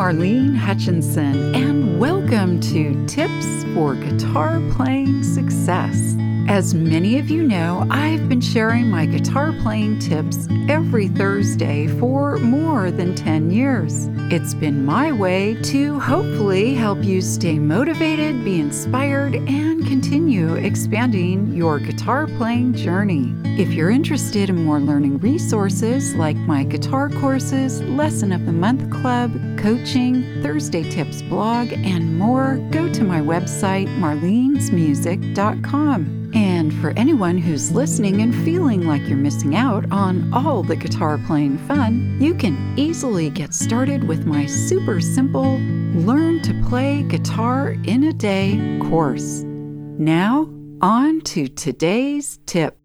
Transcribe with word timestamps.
Marlene 0.00 0.56
Hutchinson, 0.56 1.54
and 1.54 2.00
welcome 2.00 2.58
to 2.58 3.06
Tips 3.06 3.64
for 3.74 3.94
Guitar 3.94 4.58
Playing 4.70 5.22
Success. 5.22 6.16
As 6.50 6.74
many 6.74 7.18
of 7.20 7.30
you 7.30 7.44
know, 7.44 7.86
I've 7.92 8.28
been 8.28 8.40
sharing 8.40 8.90
my 8.90 9.06
guitar 9.06 9.52
playing 9.62 10.00
tips 10.00 10.48
every 10.68 11.06
Thursday 11.06 11.86
for 11.86 12.38
more 12.38 12.90
than 12.90 13.14
10 13.14 13.52
years. 13.52 14.08
It's 14.32 14.52
been 14.54 14.84
my 14.84 15.12
way 15.12 15.54
to 15.62 16.00
hopefully 16.00 16.74
help 16.74 17.04
you 17.04 17.22
stay 17.22 17.60
motivated, 17.60 18.44
be 18.44 18.58
inspired, 18.58 19.36
and 19.36 19.86
continue 19.86 20.54
expanding 20.54 21.52
your 21.52 21.78
guitar 21.78 22.26
playing 22.26 22.74
journey. 22.74 23.32
If 23.44 23.72
you're 23.72 23.90
interested 23.90 24.50
in 24.50 24.64
more 24.64 24.80
learning 24.80 25.18
resources 25.18 26.16
like 26.16 26.36
my 26.36 26.64
guitar 26.64 27.10
courses, 27.10 27.80
Lesson 27.82 28.32
of 28.32 28.44
the 28.44 28.52
Month 28.52 28.90
Club, 28.90 29.30
coaching, 29.56 30.42
Thursday 30.42 30.82
Tips 30.90 31.22
blog, 31.22 31.72
and 31.72 32.18
more, 32.18 32.56
go 32.72 32.92
to 32.92 33.04
my 33.04 33.20
website, 33.20 33.86
marlenesmusic.com. 34.00 36.19
And 36.32 36.72
for 36.74 36.90
anyone 36.96 37.38
who's 37.38 37.72
listening 37.72 38.20
and 38.20 38.34
feeling 38.44 38.86
like 38.86 39.06
you're 39.08 39.16
missing 39.16 39.56
out 39.56 39.90
on 39.90 40.32
all 40.32 40.62
the 40.62 40.76
guitar 40.76 41.18
playing 41.26 41.58
fun, 41.66 42.18
you 42.20 42.34
can 42.34 42.74
easily 42.78 43.30
get 43.30 43.52
started 43.52 44.04
with 44.04 44.26
my 44.26 44.46
super 44.46 45.00
simple 45.00 45.58
Learn 45.94 46.40
to 46.42 46.54
Play 46.68 47.02
Guitar 47.02 47.76
in 47.84 48.04
a 48.04 48.12
Day 48.12 48.78
course. 48.82 49.42
Now, 49.44 50.48
on 50.80 51.20
to 51.22 51.48
today's 51.48 52.38
tip. 52.46 52.78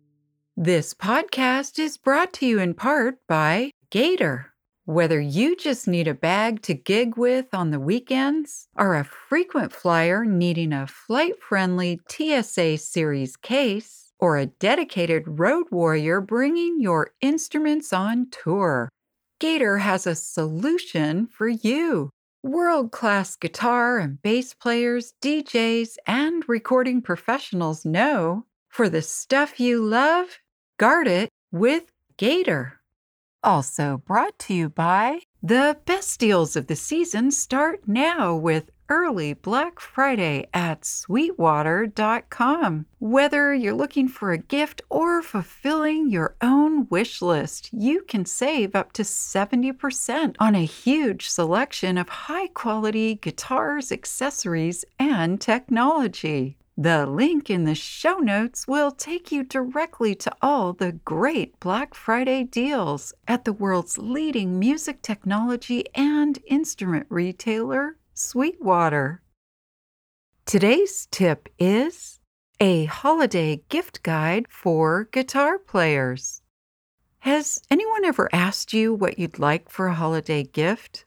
This 0.57 0.93
podcast 0.93 1.77
is 1.77 1.97
brought 1.97 2.33
to 2.33 2.45
you 2.45 2.59
in 2.59 2.73
part 2.73 3.19
by 3.27 3.71
Gator. 3.91 4.54
Whether 4.87 5.19
you 5.19 5.55
just 5.55 5.87
need 5.87 6.07
a 6.07 6.13
bag 6.13 6.61
to 6.61 6.75
gig 6.75 7.17
with 7.17 7.47
on 7.55 7.71
the 7.71 7.79
weekends, 7.79 8.67
are 8.75 8.95
a 8.95 9.03
frequent 9.03 9.73
flyer 9.73 10.25
needing 10.25 10.71
a 10.71 10.85
flight 10.85 11.41
friendly 11.41 11.99
TSA 12.07 12.77
Series 12.77 13.35
case, 13.35 14.11
or 14.19 14.37
a 14.37 14.45
dedicated 14.45 15.23
road 15.25 15.65
warrior 15.71 16.21
bringing 16.21 16.79
your 16.79 17.13
instruments 17.19 17.93
on 17.93 18.27
tour, 18.29 18.89
Gator 19.39 19.79
has 19.79 20.05
a 20.05 20.13
solution 20.13 21.25
for 21.25 21.47
you. 21.47 22.11
World 22.43 22.91
class 22.91 23.35
guitar 23.35 23.97
and 23.97 24.21
bass 24.21 24.53
players, 24.53 25.13
DJs, 25.19 25.95
and 26.05 26.47
recording 26.47 27.01
professionals 27.01 27.85
know 27.85 28.45
for 28.69 28.87
the 28.87 29.01
stuff 29.01 29.59
you 29.59 29.83
love, 29.83 30.37
guard 30.77 31.07
it 31.07 31.29
with 31.51 31.91
Gator. 32.17 32.79
Also 33.45 34.01
brought 34.07 34.39
to 34.39 34.55
you 34.55 34.69
by 34.69 35.19
the 35.43 35.77
best 35.85 36.19
deals 36.19 36.55
of 36.55 36.65
the 36.65 36.75
season 36.75 37.29
start 37.29 37.81
now 37.85 38.35
with 38.35 38.71
early 38.89 39.33
Black 39.33 39.79
Friday 39.79 40.47
at 40.51 40.83
sweetwater.com. 40.83 42.87
Whether 42.97 43.53
you're 43.53 43.75
looking 43.75 44.07
for 44.07 44.31
a 44.31 44.39
gift 44.39 44.81
or 44.89 45.21
fulfilling 45.21 46.09
your 46.09 46.35
own 46.41 46.87
wish 46.89 47.21
list, 47.21 47.69
you 47.71 48.01
can 48.07 48.25
save 48.25 48.75
up 48.75 48.93
to 48.93 49.03
70% 49.03 50.35
on 50.39 50.55
a 50.55 50.65
huge 50.65 51.29
selection 51.29 51.99
of 51.99 52.09
high 52.09 52.47
quality 52.47 53.13
guitars, 53.13 53.91
accessories, 53.91 54.83
and 54.97 55.39
technology. 55.39 56.57
The 56.77 57.05
link 57.05 57.49
in 57.49 57.63
the 57.63 57.73
show 57.73 58.17
notes 58.17 58.67
will 58.67 58.91
take 58.91 59.31
you 59.31 59.43
directly 59.43 60.13
to 60.15 60.35
all 60.41 60.73
the 60.73 60.91
great 60.91 61.57
Black 61.61 61.93
Friday 61.93 62.43
deals 62.43 63.13
at 63.29 63.45
the 63.45 63.53
world's 63.53 63.97
leading 63.97 64.59
music 64.59 65.01
technology 65.01 65.85
and 65.95 66.37
instrument 66.47 67.05
retailer, 67.07 67.95
Sweetwater. 68.13 69.21
Today's 70.45 71.07
tip 71.11 71.47
is 71.57 72.19
a 72.59 72.85
holiday 72.85 73.63
gift 73.69 74.03
guide 74.03 74.47
for 74.49 75.05
guitar 75.13 75.57
players. 75.57 76.41
Has 77.19 77.61
anyone 77.71 78.03
ever 78.03 78.27
asked 78.33 78.73
you 78.73 78.93
what 78.93 79.17
you'd 79.17 79.39
like 79.39 79.69
for 79.69 79.87
a 79.87 79.95
holiday 79.95 80.43
gift? 80.43 81.05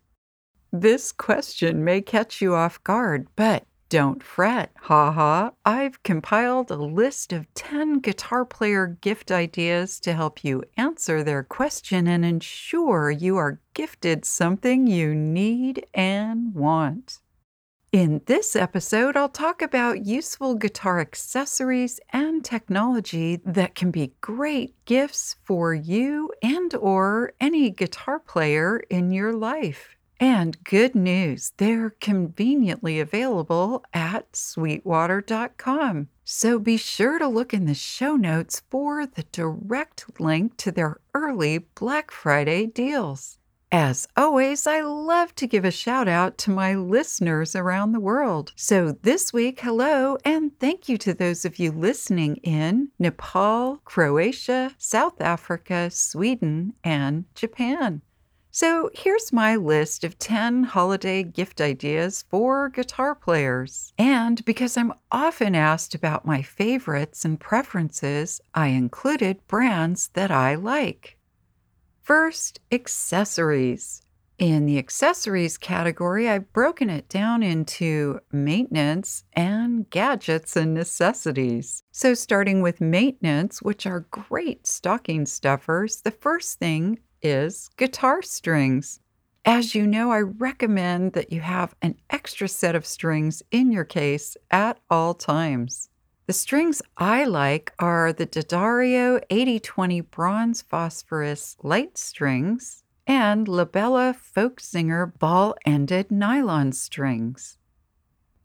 This 0.73 1.13
question 1.13 1.85
may 1.85 2.01
catch 2.01 2.41
you 2.41 2.55
off 2.55 2.83
guard, 2.85 3.29
but 3.37 3.67
don't 3.89 4.23
fret, 4.23 4.71
haha. 4.83 5.51
I've 5.65 6.03
compiled 6.03 6.71
a 6.71 6.77
list 6.77 7.33
of 7.33 7.53
10 7.55 8.01
guitar 8.01 8.45
player 8.45 8.87
gift 8.87 9.31
ideas 9.31 9.99
to 10.01 10.13
help 10.13 10.45
you 10.45 10.63
answer 10.77 11.23
their 11.25 11.43
question 11.43 12.07
and 12.07 12.25
ensure 12.25 13.11
you 13.11 13.37
are 13.37 13.61
gifted 13.75 14.25
something 14.25 14.87
you 14.87 15.15
need 15.15 15.87
and 15.95 16.55
want. 16.55 17.21
In 17.91 18.21
this 18.27 18.55
episode, 18.55 19.17
I'll 19.17 19.31
talk 19.31 19.63
about 19.63 20.05
useful 20.05 20.55
guitar 20.55 21.01
accessories 21.01 21.99
and 22.13 22.45
technology 22.45 23.41
that 23.47 23.75
can 23.75 23.91
be 23.91 24.13
great 24.21 24.75
gifts 24.85 25.37
for 25.45 25.73
you 25.73 26.31
and 26.43 26.75
or 26.75 27.33
any 27.41 27.71
guitar 27.71 28.19
player 28.19 28.83
in 28.91 29.11
your 29.11 29.33
life. 29.33 29.98
And 30.21 30.63
good 30.65 30.97
news, 30.97 31.53
they're 31.59 31.91
conveniently 31.91 32.99
available 32.99 33.85
at 33.95 34.35
sweetwater.com. 34.35 36.09
So 36.25 36.59
be 36.59 36.77
sure 36.77 37.19
to 37.19 37.29
look 37.29 37.55
in 37.55 37.67
the 37.67 37.75
show 37.75 38.17
notes 38.17 38.63
for 38.69 39.07
the 39.07 39.23
direct 39.31 40.21
link 40.21 40.57
to 40.59 40.73
their 40.73 40.99
early 41.15 41.59
Black 41.59 42.11
Friday 42.11 42.67
deals. 42.67 43.39
As 43.71 44.09
always, 44.17 44.67
I 44.67 44.81
love 44.81 45.35
to 45.37 45.47
give 45.47 45.65
a 45.65 45.71
shout 45.71 46.09
out 46.09 46.39
to 46.39 46.51
my 46.51 46.75
listeners 46.75 47.55
around 47.55 47.93
the 47.93 48.01
world. 48.01 48.53
So 48.57 48.93
this 49.03 49.31
week, 49.33 49.61
hello, 49.61 50.17
and 50.25 50.59
thank 50.59 50.89
you 50.89 50.97
to 50.99 51.13
those 51.13 51.45
of 51.45 51.59
you 51.59 51.71
listening 51.71 52.37
in 52.37 52.89
Nepal, 52.99 53.83
Croatia, 53.85 54.75
South 54.79 55.21
Africa, 55.21 55.91
Sweden, 55.91 56.73
and 56.83 57.27
Japan. 57.35 58.01
So 58.51 58.91
here's 58.95 59.33
my 59.33 59.57
list 59.57 60.05
of 60.05 60.19
10 60.19 60.65
holiday 60.65 61.23
gift 61.23 61.61
ideas 61.61 62.25
for 62.29 62.71
guitar 62.71 63.15
players. 63.15 63.93
And 63.99 64.45
because 64.45 64.77
I'm 64.77 64.95
often 65.13 65.55
asked 65.55 65.95
about 65.95 66.27
my 66.27 66.43
favorites 66.43 67.25
and 67.25 67.39
preferences, 67.39 68.41
I 68.55 68.69
included 68.69 69.47
brands 69.47 70.09
that 70.15 70.31
I 70.31 70.55
like. 70.55 71.19
First, 72.03 72.61
accessories. 72.73 74.03
In 74.39 74.67
the 74.67 74.79
accessories 74.79 75.59
category, 75.59 76.29
I've 76.29 76.53
broken 76.53 76.89
it 76.91 77.09
down 77.09 77.43
into 77.43 78.21
maintenance 78.31 79.25
and 79.33 79.91
gadgets 79.91 80.55
and 80.55 80.73
necessities. 80.73 81.83
So, 81.91 82.15
starting 82.15 82.63
with 82.63 82.81
maintenance, 82.81 83.61
which 83.61 83.85
are 83.85 84.07
great 84.13 84.65
stocking 84.65 85.27
stuffers, 85.27 86.03
the 86.03 86.13
first 86.13 86.61
thing 86.61 87.01
is 87.23 87.71
guitar 87.77 88.23
strings. 88.23 89.01
As 89.45 89.75
you 89.75 89.87
know, 89.87 90.11
I 90.11 90.21
recommend 90.21 91.13
that 91.15 91.33
you 91.33 91.41
have 91.41 91.75
an 91.81 91.97
extra 92.11 92.49
set 92.49 92.75
of 92.75 92.85
strings 92.85 93.43
in 93.51 93.73
your 93.73 93.85
case 93.85 94.37
at 94.51 94.79
all 94.91 95.15
times. 95.15 95.89
The 96.27 96.35
strings 96.35 96.83
I 96.99 97.25
like 97.25 97.73
are 97.79 98.13
the 98.13 98.27
D'Addario 98.27 99.23
8020 99.31 100.03
bronze 100.03 100.61
phosphorus 100.61 101.57
light 101.63 101.97
strings 101.97 102.85
and 103.07 103.49
La 103.49 103.65
Bella 103.65 104.13
Folk 104.13 104.61
Folksinger 104.61 105.19
ball 105.19 105.55
ended 105.65 106.11
nylon 106.11 106.73
strings. 106.73 107.57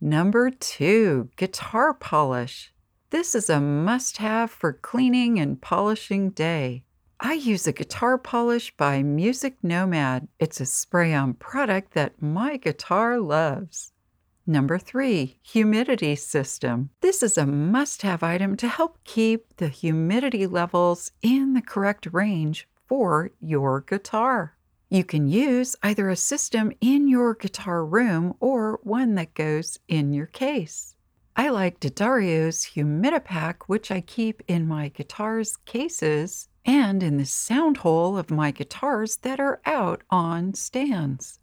Number 0.00 0.50
two, 0.50 1.28
guitar 1.36 1.92
polish. 1.92 2.72
This 3.10 3.34
is 3.34 3.50
a 3.50 3.60
must 3.60 4.16
have 4.16 4.50
for 4.50 4.72
cleaning 4.72 5.38
and 5.38 5.60
polishing 5.60 6.30
day. 6.30 6.84
I 7.20 7.34
use 7.34 7.66
a 7.66 7.72
guitar 7.72 8.18
polish 8.18 8.76
by 8.76 9.02
Music 9.02 9.56
Nomad. 9.62 10.26
It's 10.40 10.60
a 10.60 10.66
spray 10.66 11.14
on 11.14 11.34
product 11.34 11.94
that 11.94 12.20
my 12.20 12.56
guitar 12.56 13.20
loves. 13.20 13.92
Number 14.46 14.78
three, 14.78 15.38
humidity 15.40 16.16
system. 16.16 16.90
This 17.02 17.22
is 17.22 17.38
a 17.38 17.46
must 17.46 18.02
have 18.02 18.24
item 18.24 18.56
to 18.56 18.68
help 18.68 18.98
keep 19.04 19.56
the 19.56 19.68
humidity 19.68 20.46
levels 20.46 21.12
in 21.22 21.54
the 21.54 21.62
correct 21.62 22.08
range 22.12 22.68
for 22.86 23.30
your 23.40 23.80
guitar. 23.80 24.56
You 24.90 25.04
can 25.04 25.28
use 25.28 25.76
either 25.82 26.08
a 26.08 26.16
system 26.16 26.72
in 26.80 27.08
your 27.08 27.34
guitar 27.34 27.86
room 27.86 28.34
or 28.40 28.80
one 28.82 29.14
that 29.14 29.34
goes 29.34 29.78
in 29.86 30.12
your 30.12 30.26
case. 30.26 30.96
I 31.36 31.50
like 31.50 31.80
D'Addario's 31.80 32.74
Humidipak, 32.74 33.62
which 33.66 33.90
I 33.90 34.00
keep 34.00 34.42
in 34.48 34.68
my 34.68 34.88
guitar's 34.88 35.56
cases 35.56 36.48
and 36.64 37.02
in 37.02 37.16
the 37.16 37.26
sound 37.26 37.78
hole 37.78 38.16
of 38.16 38.30
my 38.30 38.50
guitars 38.50 39.16
that 39.18 39.40
are 39.40 39.60
out 39.66 40.02
on 40.10 40.54
stands. 40.54 41.38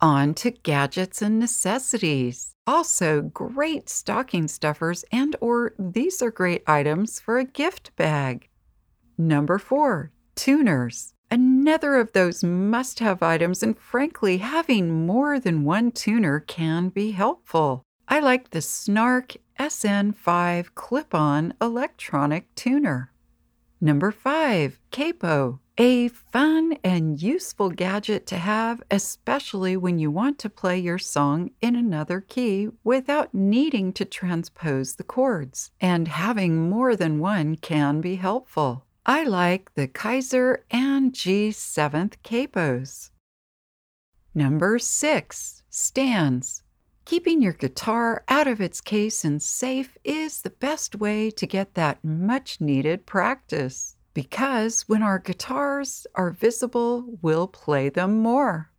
On 0.00 0.34
to 0.34 0.50
gadgets 0.50 1.22
and 1.22 1.38
necessities. 1.38 2.54
Also, 2.66 3.22
great 3.22 3.88
stocking 3.88 4.46
stuffers 4.46 5.04
and 5.10 5.34
or 5.40 5.72
these 5.78 6.22
are 6.22 6.30
great 6.30 6.62
items 6.66 7.18
for 7.18 7.38
a 7.38 7.44
gift 7.44 7.96
bag. 7.96 8.48
Number 9.16 9.58
4, 9.58 10.12
tuners. 10.36 11.14
another 11.30 11.96
of 11.96 12.12
those 12.12 12.44
must 12.44 13.00
have 13.00 13.22
items, 13.22 13.62
and 13.62 13.78
frankly, 13.78 14.38
having 14.38 15.06
more 15.06 15.38
than 15.38 15.64
one 15.64 15.90
tuner 15.90 16.40
can 16.40 16.88
be 16.88 17.10
helpful. 17.10 17.82
I 18.06 18.20
like 18.20 18.50
the 18.50 18.62
Snark 18.62 19.36
SN5 19.58 20.74
clip 20.74 21.14
on 21.14 21.54
electronic 21.60 22.54
tuner. 22.54 23.10
Number 23.80 24.10
5, 24.10 24.80
Capo. 24.90 25.60
A 25.80 26.08
fun 26.08 26.76
and 26.82 27.22
useful 27.22 27.70
gadget 27.70 28.26
to 28.26 28.36
have, 28.36 28.82
especially 28.90 29.76
when 29.76 30.00
you 30.00 30.10
want 30.10 30.40
to 30.40 30.50
play 30.50 30.76
your 30.76 30.98
song 30.98 31.50
in 31.60 31.76
another 31.76 32.20
key 32.20 32.68
without 32.82 33.32
needing 33.32 33.92
to 33.92 34.04
transpose 34.04 34.96
the 34.96 35.04
chords. 35.04 35.70
And 35.80 36.08
having 36.08 36.68
more 36.68 36.96
than 36.96 37.20
one 37.20 37.54
can 37.54 38.00
be 38.00 38.16
helpful. 38.16 38.84
I 39.06 39.22
like 39.22 39.72
the 39.76 39.86
Kyser 39.86 40.64
and 40.72 41.12
G7th 41.12 42.14
capos. 42.24 43.10
Number 44.34 44.80
6. 44.80 45.62
Stands. 45.70 46.64
Keeping 47.08 47.40
your 47.40 47.54
guitar 47.54 48.22
out 48.28 48.46
of 48.46 48.60
its 48.60 48.82
case 48.82 49.24
and 49.24 49.42
safe 49.42 49.96
is 50.04 50.42
the 50.42 50.50
best 50.50 50.94
way 50.94 51.30
to 51.30 51.46
get 51.46 51.72
that 51.72 52.04
much 52.04 52.60
needed 52.60 53.06
practice 53.06 53.96
because 54.12 54.82
when 54.90 55.02
our 55.02 55.18
guitars 55.18 56.06
are 56.14 56.30
visible, 56.30 57.06
we'll 57.22 57.46
play 57.48 57.88
them 57.88 58.18
more. 58.18 58.70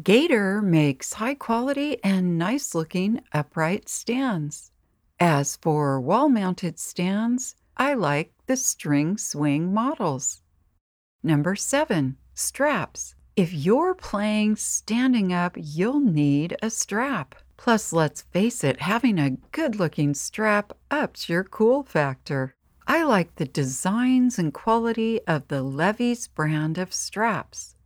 Gator 0.00 0.62
makes 0.62 1.14
high 1.14 1.34
quality 1.34 1.96
and 2.04 2.38
nice 2.38 2.72
looking 2.72 3.20
upright 3.32 3.88
stands. 3.88 4.70
As 5.18 5.56
for 5.56 6.00
wall 6.00 6.28
mounted 6.28 6.78
stands, 6.78 7.56
I 7.76 7.94
like 7.94 8.32
the 8.46 8.56
string 8.56 9.18
swing 9.18 9.74
models. 9.74 10.40
Number 11.24 11.56
seven, 11.56 12.16
straps. 12.32 13.16
If 13.34 13.52
you're 13.52 13.94
playing 13.94 14.54
standing 14.54 15.32
up, 15.32 15.56
you'll 15.56 15.98
need 15.98 16.56
a 16.62 16.70
strap. 16.70 17.34
Plus, 17.62 17.92
let's 17.92 18.22
face 18.22 18.64
it, 18.64 18.80
having 18.80 19.20
a 19.20 19.36
good 19.52 19.76
looking 19.76 20.14
strap 20.14 20.72
ups 20.90 21.28
your 21.28 21.44
cool 21.44 21.84
factor. 21.84 22.56
I 22.88 23.04
like 23.04 23.36
the 23.36 23.44
designs 23.44 24.36
and 24.36 24.52
quality 24.52 25.20
of 25.28 25.46
the 25.46 25.62
Levy's 25.62 26.26
brand 26.26 26.76
of 26.76 26.92
straps. 26.92 27.76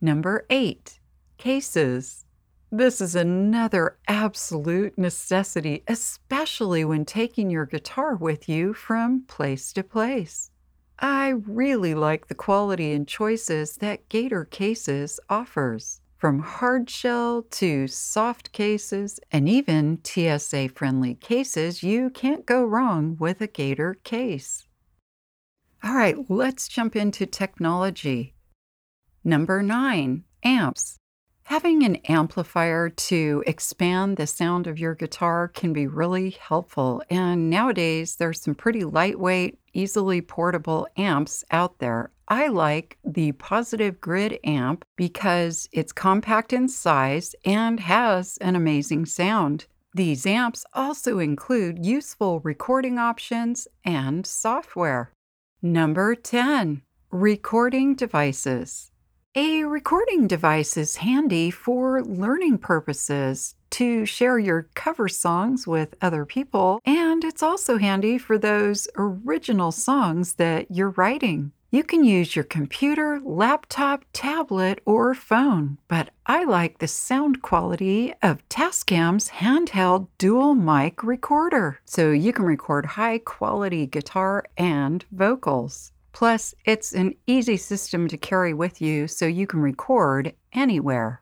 Number 0.00 0.46
eight, 0.48 1.00
cases. 1.36 2.24
This 2.72 3.02
is 3.02 3.14
another 3.14 3.98
absolute 4.08 4.96
necessity, 4.96 5.84
especially 5.86 6.82
when 6.86 7.04
taking 7.04 7.50
your 7.50 7.66
guitar 7.66 8.16
with 8.16 8.48
you 8.48 8.72
from 8.72 9.24
place 9.28 9.74
to 9.74 9.82
place. 9.82 10.50
I 10.98 11.28
really 11.28 11.94
like 11.94 12.28
the 12.28 12.34
quality 12.34 12.94
and 12.94 13.06
choices 13.06 13.76
that 13.76 14.08
Gator 14.08 14.46
Cases 14.46 15.20
offers. 15.28 16.00
From 16.24 16.38
hard 16.38 16.88
shell 16.88 17.42
to 17.50 17.86
soft 17.86 18.52
cases 18.52 19.20
and 19.30 19.46
even 19.46 20.00
TSA 20.02 20.70
friendly 20.70 21.16
cases, 21.16 21.82
you 21.82 22.08
can't 22.08 22.46
go 22.46 22.64
wrong 22.64 23.18
with 23.20 23.42
a 23.42 23.46
Gator 23.46 23.98
case. 24.04 24.66
All 25.82 25.92
right, 25.92 26.16
let's 26.30 26.66
jump 26.66 26.96
into 26.96 27.26
technology. 27.26 28.32
Number 29.22 29.62
nine, 29.62 30.24
amps. 30.42 30.96
Having 31.48 31.82
an 31.84 31.96
amplifier 32.08 32.88
to 32.88 33.44
expand 33.46 34.16
the 34.16 34.26
sound 34.26 34.66
of 34.66 34.78
your 34.78 34.94
guitar 34.94 35.48
can 35.48 35.74
be 35.74 35.86
really 35.86 36.30
helpful. 36.30 37.02
And 37.10 37.50
nowadays, 37.50 38.16
there's 38.16 38.40
some 38.40 38.54
pretty 38.54 38.82
lightweight, 38.82 39.58
easily 39.74 40.22
portable 40.22 40.88
amps 40.96 41.44
out 41.50 41.78
there. 41.80 42.10
I 42.28 42.48
like 42.48 42.96
the 43.04 43.32
Positive 43.32 44.00
Grid 44.00 44.38
amp 44.42 44.86
because 44.96 45.68
it's 45.70 45.92
compact 45.92 46.54
in 46.54 46.66
size 46.66 47.34
and 47.44 47.78
has 47.78 48.38
an 48.38 48.56
amazing 48.56 49.04
sound. 49.04 49.66
These 49.92 50.24
amps 50.24 50.64
also 50.72 51.18
include 51.18 51.84
useful 51.84 52.40
recording 52.40 52.98
options 52.98 53.68
and 53.84 54.26
software. 54.26 55.12
Number 55.60 56.14
10 56.14 56.80
Recording 57.10 57.94
Devices. 57.94 58.90
A 59.36 59.64
recording 59.64 60.28
device 60.28 60.76
is 60.76 60.98
handy 60.98 61.50
for 61.50 62.04
learning 62.04 62.58
purposes 62.58 63.56
to 63.70 64.06
share 64.06 64.38
your 64.38 64.68
cover 64.74 65.08
songs 65.08 65.66
with 65.66 65.96
other 66.00 66.24
people, 66.24 66.80
and 66.84 67.24
it's 67.24 67.42
also 67.42 67.76
handy 67.76 68.16
for 68.16 68.38
those 68.38 68.86
original 68.96 69.72
songs 69.72 70.34
that 70.34 70.70
you're 70.70 70.90
writing. 70.90 71.50
You 71.72 71.82
can 71.82 72.04
use 72.04 72.36
your 72.36 72.44
computer, 72.44 73.20
laptop, 73.24 74.04
tablet, 74.12 74.78
or 74.84 75.14
phone, 75.14 75.78
but 75.88 76.10
I 76.26 76.44
like 76.44 76.78
the 76.78 76.86
sound 76.86 77.42
quality 77.42 78.14
of 78.22 78.48
Tascam's 78.48 79.30
handheld 79.30 80.06
dual 80.16 80.54
mic 80.54 81.02
recorder, 81.02 81.80
so 81.84 82.12
you 82.12 82.32
can 82.32 82.44
record 82.44 82.86
high 82.86 83.18
quality 83.18 83.84
guitar 83.86 84.44
and 84.56 85.04
vocals. 85.10 85.90
Plus, 86.14 86.54
it's 86.64 86.92
an 86.94 87.16
easy 87.26 87.56
system 87.56 88.06
to 88.06 88.16
carry 88.16 88.54
with 88.54 88.80
you 88.80 89.08
so 89.08 89.26
you 89.26 89.48
can 89.48 89.60
record 89.60 90.32
anywhere. 90.52 91.20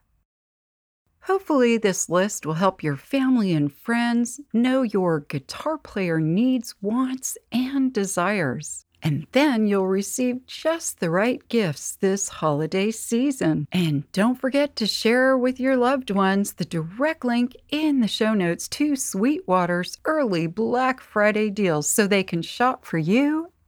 Hopefully, 1.21 1.77
this 1.77 2.09
list 2.09 2.45
will 2.45 2.53
help 2.53 2.83
your 2.83 2.95
family 2.95 3.53
and 3.53 3.73
friends 3.73 4.39
know 4.53 4.83
your 4.83 5.21
guitar 5.21 5.79
player 5.79 6.19
needs, 6.19 6.75
wants, 6.79 7.39
and 7.51 7.91
desires. 7.91 8.85
And 9.01 9.25
then 9.31 9.65
you'll 9.65 9.87
receive 9.87 10.45
just 10.45 10.99
the 10.99 11.09
right 11.09 11.41
gifts 11.49 11.95
this 11.95 12.29
holiday 12.29 12.91
season. 12.91 13.67
And 13.71 14.09
don't 14.11 14.39
forget 14.39 14.75
to 14.75 14.85
share 14.85 15.35
with 15.37 15.59
your 15.59 15.75
loved 15.75 16.11
ones 16.11 16.53
the 16.53 16.65
direct 16.65 17.25
link 17.25 17.55
in 17.69 17.99
the 17.99 18.07
show 18.07 18.33
notes 18.33 18.67
to 18.69 18.95
Sweetwater's 18.95 19.97
early 20.05 20.45
Black 20.45 21.01
Friday 21.01 21.49
deals 21.49 21.89
so 21.89 22.05
they 22.05 22.23
can 22.23 22.43
shop 22.43 22.85
for 22.85 22.99
you 22.99 23.52